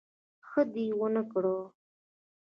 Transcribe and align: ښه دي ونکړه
ښه 0.47 0.61
دي 0.73 0.87
ونکړه 0.99 1.57